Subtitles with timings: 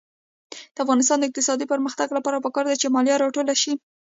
[0.75, 3.73] د افغانستان د اقتصادي پرمختګ لپاره پکار ده چې مالیه راټوله شي.